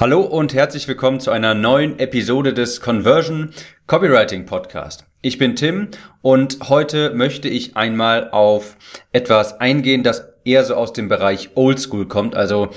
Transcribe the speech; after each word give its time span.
Hallo 0.00 0.22
und 0.22 0.54
herzlich 0.54 0.88
willkommen 0.88 1.20
zu 1.20 1.30
einer 1.30 1.52
neuen 1.52 1.98
Episode 1.98 2.54
des 2.54 2.80
Conversion 2.80 3.50
Copywriting 3.86 4.46
Podcast. 4.46 5.04
Ich 5.20 5.36
bin 5.36 5.56
Tim 5.56 5.88
und 6.22 6.70
heute 6.70 7.12
möchte 7.12 7.50
ich 7.50 7.76
einmal 7.76 8.30
auf 8.30 8.78
etwas 9.12 9.60
eingehen, 9.60 10.02
das 10.02 10.32
eher 10.42 10.64
so 10.64 10.74
aus 10.74 10.94
dem 10.94 11.10
Bereich 11.10 11.50
Oldschool 11.54 12.08
kommt, 12.08 12.34
also 12.34 12.70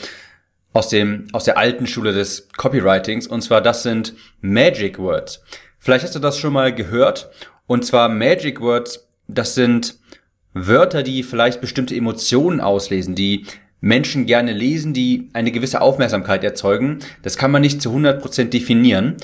aus 0.73 0.89
dem, 0.89 1.27
aus 1.31 1.45
der 1.45 1.57
alten 1.57 1.87
Schule 1.87 2.11
des 2.11 2.49
Copywritings. 2.57 3.25
Und 3.27 3.41
zwar 3.41 3.61
das 3.61 3.83
sind 3.83 4.15
Magic 4.41 4.99
Words. 4.99 5.41
Vielleicht 5.79 6.03
hast 6.03 6.15
du 6.15 6.19
das 6.19 6.37
schon 6.37 6.51
mal 6.51 6.75
gehört. 6.75 7.31
Und 7.67 7.85
zwar 7.85 8.09
Magic 8.09 8.59
Words, 8.59 9.07
das 9.29 9.55
sind 9.55 9.97
Wörter, 10.53 11.03
die 11.03 11.23
vielleicht 11.23 11.61
bestimmte 11.61 11.95
Emotionen 11.95 12.59
auslesen, 12.59 13.15
die 13.15 13.45
Menschen 13.83 14.25
gerne 14.25 14.53
lesen, 14.53 14.93
die 14.93 15.29
eine 15.33 15.51
gewisse 15.51 15.81
Aufmerksamkeit 15.81 16.41
erzeugen. 16.41 16.99
Das 17.21 17.35
kann 17.35 17.51
man 17.51 17.61
nicht 17.61 17.81
zu 17.81 17.93
100% 17.93 18.45
definieren. 18.45 19.17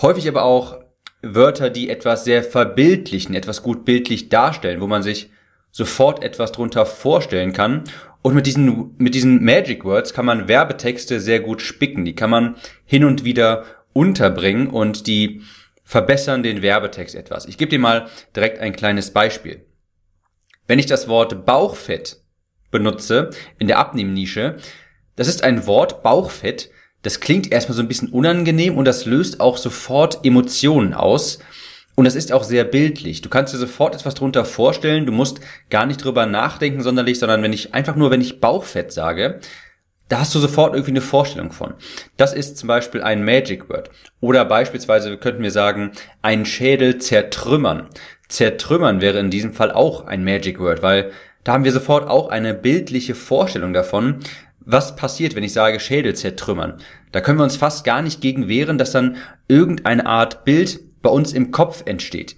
Häufig 0.00 0.26
aber 0.26 0.44
auch 0.44 0.80
Wörter, 1.20 1.68
die 1.68 1.90
etwas 1.90 2.24
sehr 2.24 2.42
verbildlichen, 2.42 3.34
etwas 3.34 3.62
gut 3.62 3.84
bildlich 3.84 4.30
darstellen, 4.30 4.80
wo 4.80 4.86
man 4.86 5.02
sich 5.02 5.28
sofort 5.70 6.24
etwas 6.24 6.52
drunter 6.52 6.86
vorstellen 6.86 7.52
kann. 7.52 7.84
Und 8.22 8.34
mit 8.34 8.46
diesen, 8.46 8.94
mit 8.96 9.14
diesen 9.14 9.44
Magic 9.44 9.84
Words 9.84 10.14
kann 10.14 10.24
man 10.24 10.48
Werbetexte 10.48 11.20
sehr 11.20 11.40
gut 11.40 11.60
spicken. 11.60 12.06
Die 12.06 12.14
kann 12.14 12.30
man 12.30 12.56
hin 12.86 13.04
und 13.04 13.22
wieder 13.24 13.66
unterbringen 13.92 14.68
und 14.68 15.06
die 15.06 15.42
verbessern 15.84 16.42
den 16.42 16.62
Werbetext 16.62 17.14
etwas. 17.14 17.44
Ich 17.44 17.58
gebe 17.58 17.68
dir 17.68 17.78
mal 17.78 18.06
direkt 18.34 18.60
ein 18.60 18.74
kleines 18.74 19.10
Beispiel. 19.10 19.66
Wenn 20.66 20.78
ich 20.78 20.86
das 20.86 21.06
Wort 21.06 21.44
Bauchfett 21.44 22.22
benutze 22.78 23.30
in 23.58 23.66
der 23.66 23.78
Abnehmnische. 23.78 24.56
Das 25.16 25.28
ist 25.28 25.44
ein 25.44 25.66
Wort, 25.66 26.02
Bauchfett. 26.02 26.70
Das 27.02 27.20
klingt 27.20 27.52
erstmal 27.52 27.76
so 27.76 27.82
ein 27.82 27.88
bisschen 27.88 28.10
unangenehm 28.10 28.76
und 28.76 28.84
das 28.84 29.06
löst 29.06 29.40
auch 29.40 29.56
sofort 29.56 30.24
Emotionen 30.24 30.94
aus. 30.94 31.38
Und 31.94 32.04
das 32.04 32.14
ist 32.14 32.32
auch 32.32 32.44
sehr 32.44 32.64
bildlich. 32.64 33.22
Du 33.22 33.30
kannst 33.30 33.54
dir 33.54 33.58
sofort 33.58 33.94
etwas 33.94 34.14
drunter 34.14 34.44
vorstellen. 34.44 35.06
Du 35.06 35.12
musst 35.12 35.40
gar 35.70 35.86
nicht 35.86 36.04
drüber 36.04 36.26
nachdenken 36.26 36.82
sonderlich, 36.82 37.18
sondern 37.18 37.42
wenn 37.42 37.54
ich 37.54 37.74
einfach 37.74 37.96
nur, 37.96 38.10
wenn 38.10 38.20
ich 38.20 38.40
Bauchfett 38.40 38.92
sage, 38.92 39.40
da 40.08 40.20
hast 40.20 40.34
du 40.34 40.38
sofort 40.38 40.74
irgendwie 40.74 40.92
eine 40.92 41.00
Vorstellung 41.00 41.52
von. 41.52 41.74
Das 42.16 42.32
ist 42.32 42.58
zum 42.58 42.68
Beispiel 42.68 43.02
ein 43.02 43.24
Magic 43.24 43.68
Word. 43.68 43.90
Oder 44.20 44.44
beispielsweise 44.44 45.16
könnten 45.16 45.42
wir 45.42 45.50
sagen, 45.50 45.92
ein 46.22 46.44
Schädel 46.44 46.98
zertrümmern. 46.98 47.88
Zertrümmern 48.28 49.00
wäre 49.00 49.18
in 49.18 49.30
diesem 49.30 49.52
Fall 49.52 49.72
auch 49.72 50.06
ein 50.06 50.22
Magic 50.22 50.60
Word, 50.60 50.82
weil 50.82 51.12
da 51.46 51.52
haben 51.52 51.62
wir 51.62 51.70
sofort 51.70 52.08
auch 52.08 52.28
eine 52.28 52.54
bildliche 52.54 53.14
Vorstellung 53.14 53.72
davon, 53.72 54.18
was 54.58 54.96
passiert, 54.96 55.36
wenn 55.36 55.44
ich 55.44 55.52
sage 55.52 55.78
Schädel 55.78 56.16
zertrümmern. 56.16 56.78
Da 57.12 57.20
können 57.20 57.38
wir 57.38 57.44
uns 57.44 57.56
fast 57.56 57.84
gar 57.84 58.02
nicht 58.02 58.20
gegen 58.20 58.48
wehren, 58.48 58.78
dass 58.78 58.90
dann 58.90 59.16
irgendeine 59.46 60.06
Art 60.06 60.44
Bild 60.44 60.80
bei 61.02 61.08
uns 61.08 61.32
im 61.32 61.52
Kopf 61.52 61.84
entsteht. 61.86 62.34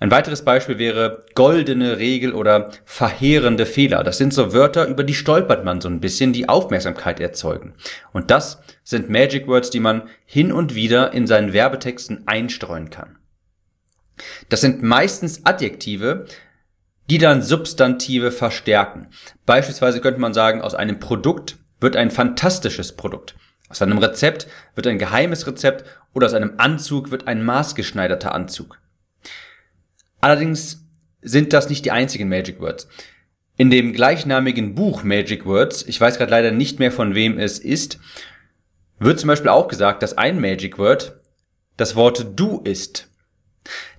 Ein 0.00 0.10
weiteres 0.10 0.44
Beispiel 0.44 0.80
wäre 0.80 1.24
goldene 1.36 1.98
Regel 1.98 2.32
oder 2.32 2.72
verheerende 2.84 3.66
Fehler. 3.66 4.02
Das 4.02 4.18
sind 4.18 4.34
so 4.34 4.52
Wörter, 4.52 4.88
über 4.88 5.04
die 5.04 5.14
stolpert 5.14 5.64
man 5.64 5.80
so 5.80 5.88
ein 5.88 6.00
bisschen, 6.00 6.32
die 6.32 6.48
Aufmerksamkeit 6.48 7.20
erzeugen. 7.20 7.74
Und 8.12 8.32
das 8.32 8.60
sind 8.82 9.10
Magic 9.10 9.46
Words, 9.46 9.70
die 9.70 9.78
man 9.78 10.08
hin 10.26 10.50
und 10.50 10.74
wieder 10.74 11.12
in 11.12 11.28
seinen 11.28 11.52
Werbetexten 11.52 12.26
einstreuen 12.26 12.90
kann. 12.90 13.18
Das 14.48 14.60
sind 14.60 14.82
meistens 14.82 15.46
Adjektive, 15.46 16.26
die 17.10 17.18
dann 17.18 17.42
Substantive 17.42 18.32
verstärken. 18.32 19.08
Beispielsweise 19.46 20.00
könnte 20.00 20.20
man 20.20 20.34
sagen, 20.34 20.62
aus 20.62 20.74
einem 20.74 20.98
Produkt 20.98 21.58
wird 21.80 21.96
ein 21.96 22.10
fantastisches 22.10 22.96
Produkt. 22.96 23.34
Aus 23.68 23.82
einem 23.82 23.98
Rezept 23.98 24.46
wird 24.74 24.86
ein 24.86 24.98
geheimes 24.98 25.46
Rezept 25.46 25.84
oder 26.12 26.26
aus 26.26 26.34
einem 26.34 26.54
Anzug 26.58 27.10
wird 27.10 27.26
ein 27.26 27.44
maßgeschneiderter 27.44 28.34
Anzug. 28.34 28.78
Allerdings 30.20 30.84
sind 31.22 31.52
das 31.52 31.68
nicht 31.68 31.84
die 31.84 31.90
einzigen 31.90 32.28
Magic 32.28 32.60
Words. 32.60 32.88
In 33.56 33.70
dem 33.70 33.92
gleichnamigen 33.92 34.74
Buch 34.74 35.02
Magic 35.02 35.46
Words, 35.46 35.84
ich 35.86 36.00
weiß 36.00 36.18
gerade 36.18 36.30
leider 36.30 36.50
nicht 36.50 36.78
mehr 36.78 36.92
von 36.92 37.14
wem 37.14 37.38
es 37.38 37.58
ist, 37.58 37.98
wird 38.98 39.20
zum 39.20 39.28
Beispiel 39.28 39.50
auch 39.50 39.68
gesagt, 39.68 40.02
dass 40.02 40.16
ein 40.16 40.40
Magic 40.40 40.78
Word 40.78 41.20
das 41.76 41.96
Wort 41.96 42.26
du 42.36 42.60
ist. 42.60 43.08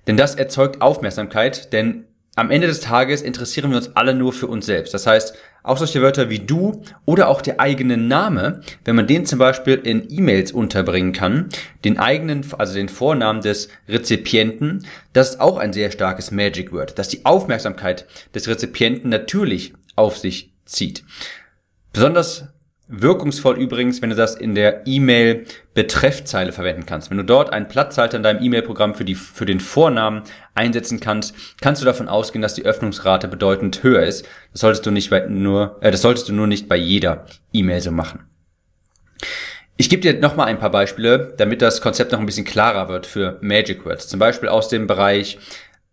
Denn 0.06 0.16
das 0.16 0.34
erzeugt 0.34 0.82
Aufmerksamkeit, 0.82 1.72
denn 1.72 2.06
am 2.36 2.50
Ende 2.50 2.66
des 2.66 2.80
Tages 2.80 3.22
interessieren 3.22 3.70
wir 3.70 3.76
uns 3.76 3.94
alle 3.94 4.14
nur 4.14 4.32
für 4.32 4.46
uns 4.46 4.66
selbst. 4.66 4.92
Das 4.92 5.06
heißt, 5.06 5.34
auch 5.62 5.78
solche 5.78 6.02
Wörter 6.02 6.28
wie 6.28 6.40
du 6.40 6.82
oder 7.06 7.28
auch 7.28 7.40
der 7.40 7.58
eigene 7.58 7.96
Name, 7.96 8.60
wenn 8.84 8.96
man 8.96 9.06
den 9.06 9.24
zum 9.24 9.38
Beispiel 9.38 9.74
in 9.74 10.06
E-Mails 10.10 10.52
unterbringen 10.52 11.12
kann, 11.12 11.48
den 11.84 11.98
eigenen, 11.98 12.44
also 12.58 12.74
den 12.74 12.88
Vornamen 12.88 13.40
des 13.40 13.68
Rezipienten, 13.88 14.86
das 15.12 15.30
ist 15.30 15.40
auch 15.40 15.56
ein 15.56 15.72
sehr 15.72 15.90
starkes 15.90 16.30
Magic 16.30 16.72
Word, 16.72 16.98
das 16.98 17.08
die 17.08 17.24
Aufmerksamkeit 17.24 18.06
des 18.34 18.46
Rezipienten 18.46 19.08
natürlich 19.08 19.72
auf 19.96 20.18
sich 20.18 20.52
zieht. 20.66 21.04
Besonders 21.92 22.48
Wirkungsvoll 22.86 23.58
übrigens, 23.58 24.02
wenn 24.02 24.10
du 24.10 24.16
das 24.16 24.34
in 24.34 24.54
der 24.54 24.86
E-Mail 24.86 25.46
Betreffzeile 25.72 26.52
verwenden 26.52 26.84
kannst. 26.84 27.10
Wenn 27.10 27.16
du 27.16 27.24
dort 27.24 27.50
einen 27.50 27.66
Platzhalter 27.66 28.18
in 28.18 28.22
deinem 28.22 28.42
E-Mail-Programm 28.42 28.94
für, 28.94 29.06
die, 29.06 29.14
für 29.14 29.46
den 29.46 29.58
Vornamen 29.60 30.22
einsetzen 30.54 31.00
kannst, 31.00 31.34
kannst 31.62 31.80
du 31.80 31.86
davon 31.86 32.08
ausgehen, 32.08 32.42
dass 32.42 32.54
die 32.54 32.66
Öffnungsrate 32.66 33.26
bedeutend 33.26 33.82
höher 33.82 34.02
ist. 34.02 34.26
Das 34.52 34.60
solltest 34.60 34.84
du 34.84 34.90
nicht 34.90 35.08
bei 35.08 35.26
nur, 35.26 35.78
äh, 35.80 35.90
das 35.90 36.02
solltest 36.02 36.28
du 36.28 36.34
nur 36.34 36.46
nicht 36.46 36.68
bei 36.68 36.76
jeder 36.76 37.24
E-Mail 37.54 37.80
so 37.80 37.90
machen. 37.90 38.26
Ich 39.76 39.88
gebe 39.88 40.02
dir 40.02 40.20
nochmal 40.20 40.46
ein 40.46 40.60
paar 40.60 40.70
Beispiele, 40.70 41.34
damit 41.36 41.60
das 41.60 41.80
Konzept 41.80 42.12
noch 42.12 42.20
ein 42.20 42.26
bisschen 42.26 42.44
klarer 42.44 42.88
wird 42.88 43.06
für 43.06 43.38
Magic 43.40 43.84
Words. 43.84 44.06
Zum 44.06 44.20
Beispiel 44.20 44.48
aus 44.48 44.68
dem 44.68 44.86
Bereich 44.86 45.38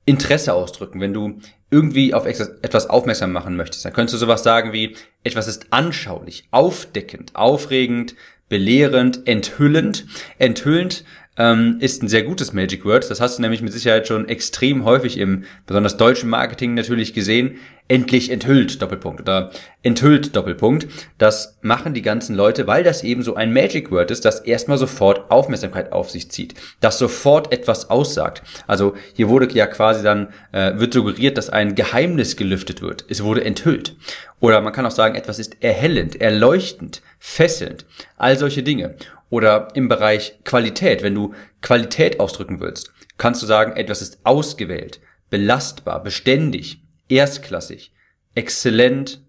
Interesse 0.05 0.53
ausdrücken, 0.53 0.99
wenn 0.99 1.13
du 1.13 1.39
irgendwie 1.69 2.13
auf 2.13 2.25
etwas 2.25 2.89
aufmerksam 2.89 3.31
machen 3.31 3.55
möchtest. 3.55 3.85
Dann 3.85 3.93
könntest 3.93 4.15
du 4.15 4.17
sowas 4.17 4.43
sagen 4.43 4.73
wie, 4.73 4.95
etwas 5.23 5.47
ist 5.47 5.67
anschaulich, 5.71 6.47
aufdeckend, 6.51 7.35
aufregend, 7.35 8.15
belehrend, 8.49 9.25
enthüllend. 9.27 10.05
Enthüllend 10.37 11.05
ähm, 11.37 11.77
ist 11.79 12.03
ein 12.03 12.09
sehr 12.09 12.23
gutes 12.23 12.51
Magic 12.51 12.83
Word. 12.83 13.09
Das 13.09 13.21
hast 13.21 13.37
du 13.37 13.41
nämlich 13.41 13.61
mit 13.61 13.71
Sicherheit 13.71 14.07
schon 14.07 14.27
extrem 14.27 14.83
häufig 14.83 15.17
im 15.17 15.45
besonders 15.65 15.95
deutschen 15.95 16.29
Marketing 16.29 16.73
natürlich 16.73 17.13
gesehen. 17.13 17.59
Endlich 17.91 18.31
enthüllt, 18.31 18.81
Doppelpunkt, 18.81 19.19
oder 19.19 19.51
enthüllt, 19.83 20.33
Doppelpunkt. 20.33 20.87
Das 21.17 21.57
machen 21.61 21.93
die 21.93 22.01
ganzen 22.01 22.37
Leute, 22.37 22.65
weil 22.65 22.85
das 22.85 23.03
eben 23.03 23.21
so 23.21 23.35
ein 23.35 23.51
Magic 23.51 23.91
Word 23.91 24.11
ist, 24.11 24.23
das 24.23 24.39
erstmal 24.39 24.77
sofort 24.77 25.29
Aufmerksamkeit 25.29 25.91
auf 25.91 26.09
sich 26.09 26.31
zieht, 26.31 26.53
das 26.79 26.97
sofort 26.97 27.51
etwas 27.51 27.89
aussagt. 27.89 28.43
Also 28.65 28.93
hier 29.13 29.27
wurde 29.27 29.53
ja 29.53 29.67
quasi 29.67 30.03
dann, 30.03 30.29
äh, 30.53 30.79
wird 30.79 30.93
suggeriert, 30.93 31.37
dass 31.37 31.49
ein 31.49 31.75
Geheimnis 31.75 32.37
gelüftet 32.37 32.81
wird. 32.81 33.03
Es 33.09 33.25
wurde 33.25 33.43
enthüllt. 33.43 33.97
Oder 34.39 34.61
man 34.61 34.71
kann 34.71 34.85
auch 34.85 34.91
sagen, 34.91 35.15
etwas 35.15 35.37
ist 35.37 35.61
erhellend, 35.61 36.15
erleuchtend, 36.21 37.01
fesselnd, 37.19 37.85
all 38.15 38.37
solche 38.37 38.63
Dinge. 38.63 38.95
Oder 39.29 39.67
im 39.73 39.89
Bereich 39.89 40.39
Qualität, 40.45 41.03
wenn 41.03 41.15
du 41.15 41.33
Qualität 41.61 42.21
ausdrücken 42.21 42.61
willst, 42.61 42.93
kannst 43.17 43.41
du 43.41 43.47
sagen, 43.47 43.75
etwas 43.75 44.01
ist 44.01 44.19
ausgewählt, 44.23 45.01
belastbar, 45.29 46.01
beständig, 46.01 46.80
erstklassig, 47.11 47.91
exzellent, 48.35 49.21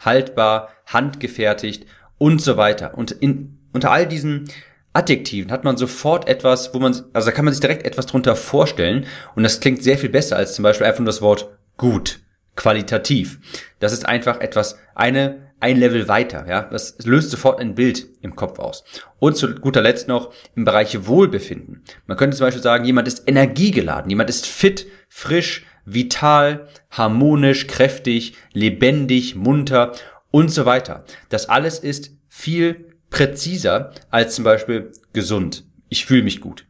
haltbar, 0.00 0.70
handgefertigt 0.86 1.86
und 2.18 2.42
so 2.42 2.56
weiter. 2.56 2.96
Und 2.96 3.12
in, 3.12 3.58
unter 3.72 3.90
all 3.90 4.06
diesen 4.06 4.50
Adjektiven 4.92 5.52
hat 5.52 5.64
man 5.64 5.76
sofort 5.76 6.28
etwas, 6.28 6.74
wo 6.74 6.80
man, 6.80 6.92
also 7.12 7.26
da 7.26 7.32
kann 7.32 7.44
man 7.44 7.54
sich 7.54 7.60
direkt 7.60 7.86
etwas 7.86 8.06
drunter 8.06 8.34
vorstellen 8.34 9.06
und 9.36 9.44
das 9.44 9.60
klingt 9.60 9.82
sehr 9.82 9.98
viel 9.98 10.08
besser 10.08 10.36
als 10.36 10.54
zum 10.54 10.64
Beispiel 10.64 10.86
einfach 10.86 11.00
nur 11.00 11.06
das 11.06 11.22
Wort 11.22 11.48
gut, 11.76 12.20
qualitativ. 12.56 13.38
Das 13.78 13.92
ist 13.92 14.06
einfach 14.06 14.40
etwas, 14.40 14.78
eine 14.94 15.50
ein 15.60 15.76
Level 15.76 16.08
weiter. 16.08 16.46
Ja, 16.48 16.62
das 16.62 16.96
löst 17.04 17.30
sofort 17.30 17.60
ein 17.60 17.74
Bild 17.74 18.06
im 18.22 18.34
Kopf 18.34 18.58
aus. 18.58 18.82
Und 19.18 19.36
zu 19.36 19.54
guter 19.54 19.82
Letzt 19.82 20.08
noch 20.08 20.32
im 20.56 20.64
Bereich 20.64 21.06
Wohlbefinden. 21.06 21.84
Man 22.06 22.16
könnte 22.16 22.36
zum 22.36 22.46
Beispiel 22.46 22.62
sagen, 22.62 22.84
jemand 22.84 23.06
ist 23.06 23.28
energiegeladen, 23.28 24.10
jemand 24.10 24.30
ist 24.30 24.46
fit, 24.46 24.86
frisch, 25.08 25.66
vital, 25.92 26.68
harmonisch, 26.90 27.66
kräftig, 27.66 28.34
lebendig, 28.52 29.34
munter 29.34 29.92
und 30.30 30.50
so 30.50 30.66
weiter. 30.66 31.04
Das 31.28 31.48
alles 31.48 31.78
ist 31.78 32.12
viel 32.28 32.96
präziser 33.10 33.92
als 34.10 34.34
zum 34.34 34.44
Beispiel 34.44 34.92
gesund. 35.12 35.64
Ich 35.88 36.06
fühle 36.06 36.22
mich 36.22 36.40
gut. 36.40 36.66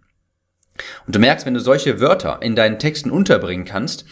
Und 1.07 1.15
du 1.15 1.19
merkst, 1.19 1.45
wenn 1.45 1.55
du 1.55 1.61
solche 1.61 2.01
Wörter 2.01 2.41
in 2.43 2.57
deinen 2.57 2.79
Texten 2.79 3.11
unterbringen 3.11 3.67
kannst, 3.67 4.07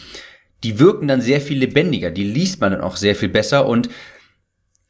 die 0.64 0.78
wirken 0.78 1.08
dann 1.08 1.20
sehr 1.20 1.40
viel 1.40 1.58
lebendiger, 1.58 2.10
die 2.10 2.24
liest 2.24 2.60
man 2.60 2.72
dann 2.72 2.80
auch 2.80 2.96
sehr 2.96 3.14
viel 3.14 3.28
besser 3.28 3.66
und 3.66 3.88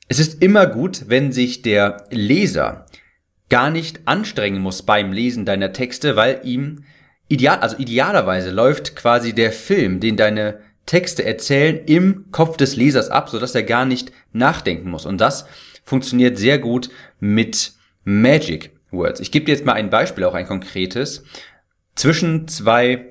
es 0.08 0.18
ist 0.18 0.42
immer 0.42 0.66
gut, 0.66 1.04
wenn 1.08 1.32
sich 1.32 1.60
der 1.60 2.06
Leser 2.10 2.86
gar 3.50 3.70
nicht 3.70 4.00
anstrengen 4.06 4.60
muss 4.60 4.82
beim 4.82 5.12
Lesen 5.12 5.44
deiner 5.44 5.72
Texte, 5.72 6.16
weil 6.16 6.40
ihm 6.44 6.84
ideal, 7.28 7.58
also 7.58 7.76
idealerweise 7.78 8.50
läuft 8.50 8.96
quasi 8.96 9.32
der 9.32 9.52
Film, 9.52 10.00
den 10.00 10.16
deine 10.16 10.60
Texte 10.86 11.24
erzählen, 11.24 11.84
im 11.84 12.30
Kopf 12.32 12.56
des 12.56 12.76
Lesers 12.76 13.10
ab, 13.10 13.28
sodass 13.28 13.54
er 13.54 13.62
gar 13.62 13.84
nicht 13.84 14.10
nachdenken 14.32 14.90
muss. 14.90 15.06
Und 15.06 15.20
das 15.20 15.46
funktioniert 15.84 16.38
sehr 16.38 16.58
gut 16.58 16.90
mit 17.20 17.72
Magic 18.04 18.70
Words. 18.90 19.20
Ich 19.20 19.30
gebe 19.30 19.44
dir 19.44 19.52
jetzt 19.52 19.66
mal 19.66 19.74
ein 19.74 19.90
Beispiel, 19.90 20.24
auch 20.24 20.34
ein 20.34 20.46
konkretes. 20.46 21.24
Zwischen 21.94 22.48
zwei 22.48 23.10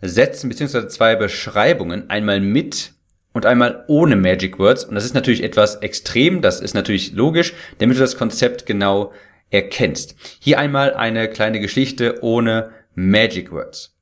Sätzen 0.00 0.48
beziehungsweise 0.48 0.88
zwei 0.88 1.14
Beschreibungen, 1.14 2.08
einmal 2.08 2.40
mit 2.40 2.92
und 3.32 3.44
einmal 3.44 3.84
ohne 3.86 4.16
Magic 4.16 4.58
Words. 4.58 4.84
Und 4.84 4.94
das 4.94 5.04
ist 5.04 5.14
natürlich 5.14 5.42
etwas 5.42 5.76
extrem, 5.76 6.40
das 6.40 6.60
ist 6.60 6.74
natürlich 6.74 7.12
logisch, 7.12 7.52
damit 7.78 7.96
du 7.96 8.00
das 8.00 8.16
Konzept 8.16 8.64
genau 8.64 9.12
erkennst. 9.50 10.14
Hier 10.38 10.58
einmal 10.58 10.94
eine 10.94 11.28
kleine 11.28 11.60
Geschichte 11.60 12.22
ohne 12.22 12.70
Magic 12.94 13.52
Words. 13.52 13.96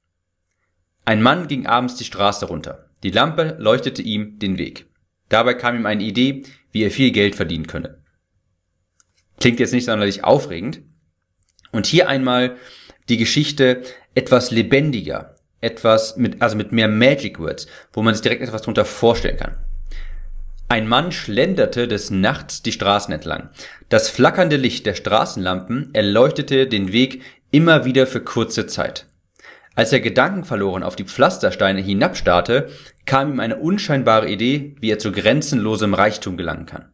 Ein 1.05 1.23
Mann 1.23 1.46
ging 1.46 1.67
abends 1.67 1.96
die 1.96 2.05
Straße 2.05 2.46
runter. 2.46 2.90
Die 3.02 3.11
Lampe 3.11 3.56
leuchtete 3.58 4.02
ihm 4.02 4.38
den 4.38 4.58
Weg. 4.58 4.87
Dabei 5.29 5.55
kam 5.55 5.76
ihm 5.76 5.87
eine 5.87 6.02
Idee, 6.02 6.44
wie 6.73 6.82
er 6.82 6.90
viel 6.90 7.11
Geld 7.11 7.35
verdienen 7.35 7.67
könne. 7.67 8.02
Klingt 9.40 9.61
jetzt 9.61 9.73
nicht 9.73 9.85
sonderlich 9.85 10.25
aufregend. 10.25 10.82
Und 11.70 11.87
hier 11.87 12.08
einmal 12.08 12.56
die 13.08 13.19
Geschichte 13.19 13.82
etwas 14.14 14.50
lebendiger, 14.50 15.37
etwas 15.61 16.17
mit, 16.17 16.41
also 16.41 16.56
mit 16.56 16.73
mehr 16.73 16.88
Magic 16.88 17.38
Words, 17.38 17.67
wo 17.93 18.02
man 18.02 18.14
sich 18.14 18.23
direkt 18.23 18.43
etwas 18.43 18.62
darunter 18.62 18.84
vorstellen 18.84 19.37
kann. 19.37 19.56
Ein 20.70 20.87
Mann 20.87 21.12
schlenderte 21.12 21.88
des 21.88 22.11
Nachts 22.11 22.62
die 22.62 22.73
Straßen 22.73 23.15
entlang. 23.15 23.49
Das 23.88 24.11
flackernde 24.11 24.56
Licht 24.56 24.85
der 24.85 24.94
Straßenlampen 24.94 25.94
erleuchtete 25.94 26.67
den 26.67 26.93
Weg 26.93 27.23
immer 27.50 27.87
wieder 27.87 28.06
für 28.06 28.20
kurze 28.20 28.67
Zeit. 28.67 29.06
Als 29.75 29.93
er 29.94 30.00
gedankenverloren 30.00 30.82
auf 30.82 30.94
die 30.94 31.05
Pflastersteine 31.05 31.81
hinabstarrte, 31.81 32.69
kam 33.06 33.32
ihm 33.32 33.41
eine 33.41 33.56
unscheinbare 33.56 34.29
Idee, 34.29 34.76
wie 34.81 34.91
er 34.91 34.99
zu 34.99 35.11
grenzenlosem 35.11 35.94
Reichtum 35.94 36.37
gelangen 36.37 36.67
kann. 36.67 36.91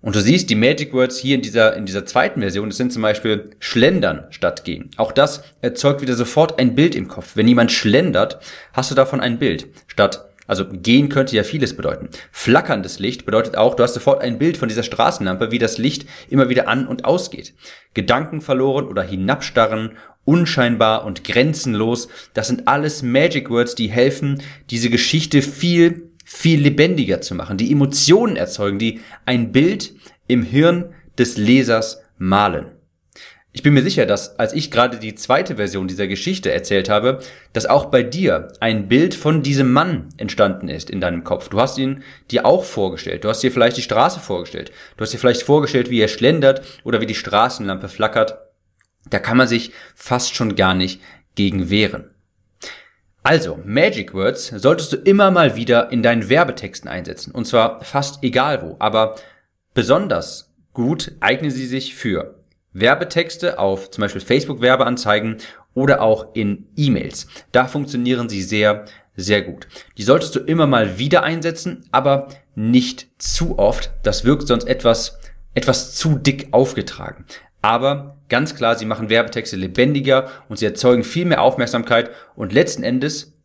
Und 0.00 0.16
du 0.16 0.20
siehst 0.20 0.48
die 0.48 0.54
Magic 0.54 0.94
Words 0.94 1.18
hier 1.18 1.34
in 1.34 1.42
dieser, 1.42 1.76
in 1.76 1.84
dieser 1.84 2.06
zweiten 2.06 2.40
Version, 2.40 2.68
das 2.68 2.76
sind 2.78 2.92
zum 2.92 3.02
Beispiel 3.02 3.50
schlendern 3.58 4.26
statt 4.30 4.64
gehen. 4.64 4.90
Auch 4.96 5.12
das 5.12 5.42
erzeugt 5.60 6.00
wieder 6.00 6.14
sofort 6.14 6.58
ein 6.58 6.74
Bild 6.74 6.94
im 6.94 7.08
Kopf. 7.08 7.36
Wenn 7.36 7.48
jemand 7.48 7.72
schlendert, 7.72 8.38
hast 8.72 8.90
du 8.90 8.94
davon 8.94 9.20
ein 9.20 9.38
Bild. 9.38 9.68
Statt, 9.86 10.33
also 10.46 10.66
gehen 10.68 11.08
könnte 11.08 11.36
ja 11.36 11.42
vieles 11.42 11.76
bedeuten. 11.76 12.08
Flackerndes 12.32 12.98
Licht 12.98 13.24
bedeutet 13.24 13.56
auch, 13.56 13.74
du 13.74 13.82
hast 13.82 13.94
sofort 13.94 14.22
ein 14.22 14.38
Bild 14.38 14.56
von 14.56 14.68
dieser 14.68 14.82
Straßenlampe, 14.82 15.50
wie 15.50 15.58
das 15.58 15.78
Licht 15.78 16.06
immer 16.28 16.48
wieder 16.48 16.68
an 16.68 16.86
und 16.86 17.04
ausgeht. 17.04 17.54
Gedanken 17.94 18.40
verloren 18.40 18.86
oder 18.86 19.02
hinabstarren, 19.02 19.92
unscheinbar 20.24 21.04
und 21.04 21.24
grenzenlos, 21.24 22.08
das 22.32 22.48
sind 22.48 22.66
alles 22.66 23.02
Magic 23.02 23.50
Words, 23.50 23.74
die 23.74 23.88
helfen, 23.88 24.42
diese 24.70 24.90
Geschichte 24.90 25.42
viel 25.42 26.10
viel 26.24 26.60
lebendiger 26.60 27.20
zu 27.20 27.34
machen, 27.34 27.58
die 27.58 27.70
Emotionen 27.70 28.36
erzeugen, 28.36 28.78
die 28.78 29.00
ein 29.26 29.52
Bild 29.52 29.94
im 30.26 30.42
Hirn 30.42 30.94
des 31.18 31.36
Lesers 31.36 32.00
malen. 32.18 32.72
Ich 33.56 33.62
bin 33.62 33.72
mir 33.72 33.82
sicher, 33.82 34.04
dass 34.04 34.36
als 34.40 34.52
ich 34.52 34.72
gerade 34.72 34.98
die 34.98 35.14
zweite 35.14 35.54
Version 35.54 35.86
dieser 35.86 36.08
Geschichte 36.08 36.50
erzählt 36.50 36.88
habe, 36.88 37.20
dass 37.52 37.66
auch 37.66 37.84
bei 37.84 38.02
dir 38.02 38.48
ein 38.58 38.88
Bild 38.88 39.14
von 39.14 39.44
diesem 39.44 39.72
Mann 39.72 40.08
entstanden 40.16 40.68
ist 40.68 40.90
in 40.90 41.00
deinem 41.00 41.22
Kopf. 41.22 41.50
Du 41.50 41.60
hast 41.60 41.78
ihn 41.78 42.02
dir 42.32 42.46
auch 42.46 42.64
vorgestellt. 42.64 43.22
Du 43.22 43.28
hast 43.28 43.44
dir 43.44 43.52
vielleicht 43.52 43.76
die 43.76 43.82
Straße 43.82 44.18
vorgestellt. 44.18 44.72
Du 44.96 45.02
hast 45.02 45.12
dir 45.12 45.18
vielleicht 45.18 45.44
vorgestellt, 45.44 45.88
wie 45.88 46.00
er 46.00 46.08
schlendert 46.08 46.62
oder 46.82 47.00
wie 47.00 47.06
die 47.06 47.14
Straßenlampe 47.14 47.88
flackert. 47.88 48.38
Da 49.08 49.20
kann 49.20 49.36
man 49.36 49.46
sich 49.46 49.70
fast 49.94 50.34
schon 50.34 50.56
gar 50.56 50.74
nicht 50.74 51.00
gegen 51.36 51.70
wehren. 51.70 52.10
Also, 53.22 53.60
Magic 53.64 54.14
Words 54.14 54.48
solltest 54.48 54.92
du 54.92 54.96
immer 54.96 55.30
mal 55.30 55.54
wieder 55.54 55.92
in 55.92 56.02
deinen 56.02 56.28
Werbetexten 56.28 56.90
einsetzen. 56.90 57.30
Und 57.30 57.46
zwar 57.46 57.84
fast 57.84 58.24
egal 58.24 58.62
wo. 58.62 58.74
Aber 58.80 59.14
besonders 59.74 60.52
gut 60.72 61.12
eignen 61.20 61.52
sie 61.52 61.66
sich 61.66 61.94
für 61.94 62.43
Werbetexte 62.74 63.58
auf 63.58 63.90
zum 63.90 64.02
Beispiel 64.02 64.20
Facebook-Werbeanzeigen 64.20 65.38
oder 65.72 66.02
auch 66.02 66.34
in 66.34 66.66
E-Mails. 66.76 67.28
Da 67.52 67.66
funktionieren 67.66 68.28
sie 68.28 68.42
sehr, 68.42 68.84
sehr 69.16 69.42
gut. 69.42 69.66
Die 69.96 70.02
solltest 70.02 70.34
du 70.34 70.40
immer 70.40 70.66
mal 70.66 70.98
wieder 70.98 71.22
einsetzen, 71.22 71.84
aber 71.92 72.28
nicht 72.54 73.08
zu 73.18 73.58
oft. 73.58 73.90
Das 74.02 74.24
wirkt 74.24 74.46
sonst 74.46 74.64
etwas, 74.64 75.18
etwas 75.54 75.94
zu 75.94 76.16
dick 76.16 76.48
aufgetragen. 76.50 77.24
Aber 77.62 78.18
ganz 78.28 78.54
klar, 78.54 78.76
sie 78.76 78.84
machen 78.84 79.08
Werbetexte 79.08 79.56
lebendiger 79.56 80.28
und 80.48 80.58
sie 80.58 80.66
erzeugen 80.66 81.04
viel 81.04 81.24
mehr 81.24 81.42
Aufmerksamkeit 81.42 82.10
und 82.36 82.52
letzten 82.52 82.82
Endes 82.82 83.38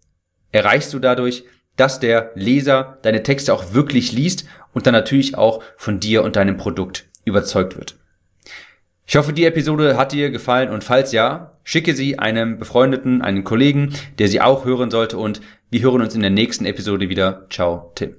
erreichst 0.52 0.94
du 0.94 1.00
dadurch, 1.00 1.46
dass 1.78 2.00
der 2.00 2.32
Leser 2.36 2.98
deine 3.04 3.24
Texte 3.24 3.54
auch 3.54 3.74
wirklich 3.74 4.12
liest 4.12 4.46
und 4.74 4.88
dann 4.88 4.94
natürlich 4.94 5.38
auch 5.38 5.64
von 5.78 6.00
dir 6.00 6.24
und 6.24 6.36
deinem 6.36 6.58
Produkt 6.58 7.08
überzeugt 7.24 7.78
wird. 7.78 7.99
Ich 9.10 9.16
hoffe, 9.16 9.34
die 9.34 9.44
Episode 9.44 9.98
hat 9.98 10.12
dir 10.12 10.30
gefallen 10.30 10.70
und 10.70 10.84
falls 10.84 11.12
ja, 11.12 11.54
schicke 11.64 11.96
sie 11.96 12.20
einem 12.20 12.60
Befreundeten, 12.60 13.24
einen 13.24 13.44
Kollegen, 13.44 13.92
der 14.20 14.28
sie 14.28 14.40
auch 14.40 14.66
hören 14.66 14.92
sollte 14.92 15.18
und 15.18 15.42
wir 15.72 15.82
hören 15.82 16.02
uns 16.02 16.14
in 16.14 16.22
der 16.22 16.30
nächsten 16.30 16.68
Episode 16.68 17.10
wieder. 17.10 17.48
Ciao, 17.50 17.92
Tim. 17.96 18.19